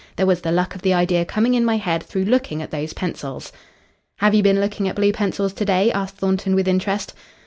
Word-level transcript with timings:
There 0.15 0.25
was 0.25 0.41
the 0.41 0.51
luck 0.51 0.73
of 0.73 0.81
the 0.81 0.95
idea 0.95 1.25
coming 1.25 1.53
in 1.53 1.63
my 1.63 1.77
head 1.77 2.01
through 2.01 2.25
looking 2.25 2.59
at 2.63 2.71
those 2.71 2.91
pencils." 2.93 3.51
"Have 4.17 4.33
you 4.33 4.41
been 4.41 4.59
looking 4.59 4.87
at 4.87 4.95
blue 4.95 5.13
pencils 5.13 5.53
to 5.53 5.63
day?" 5.63 5.91
asked 5.91 6.17
Thornton 6.17 6.55
with 6.55 6.67
interest. 6.67 7.13